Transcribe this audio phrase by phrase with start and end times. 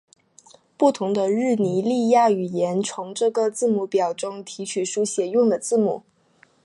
[0.77, 6.01] 不同的尼日利亚语言从这个字母表中提取书写用的字母。